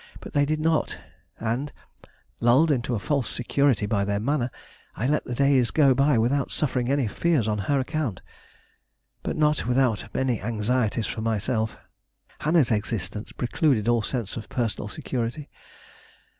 [0.19, 0.97] But they did not,
[1.39, 1.71] and,
[2.39, 4.49] lulled into a false security by their manner,
[4.95, 8.23] I let the days go by without suffering any fears on her account.
[9.21, 11.77] But not without many anxieties for myself.
[12.39, 15.51] Hannah's existence precluded all sense of personal security.